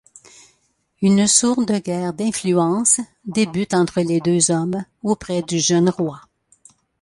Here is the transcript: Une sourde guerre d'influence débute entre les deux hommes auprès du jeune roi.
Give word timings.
Une 1.03 1.27
sourde 1.27 1.73
guerre 1.83 2.11
d'influence 2.11 3.01
débute 3.23 3.75
entre 3.75 4.01
les 4.01 4.19
deux 4.19 4.49
hommes 4.49 4.83
auprès 5.03 5.43
du 5.43 5.59
jeune 5.59 5.91
roi. 5.91 6.23